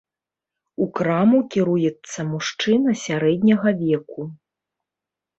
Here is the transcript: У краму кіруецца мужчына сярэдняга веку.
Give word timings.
У 0.83 0.85
краму 0.99 1.37
кіруецца 1.55 2.19
мужчына 2.29 2.93
сярэдняга 3.01 3.69
веку. 3.83 4.21